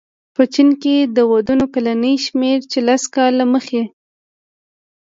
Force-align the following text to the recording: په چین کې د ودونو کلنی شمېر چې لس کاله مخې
په 0.35 0.43
چین 0.53 0.69
کې 0.81 0.95
د 1.15 1.17
ودونو 1.31 1.65
کلنی 1.73 2.13
شمېر 2.25 2.59
چې 2.71 2.79
لس 2.87 3.03
کاله 3.15 3.45
مخې 3.53 3.83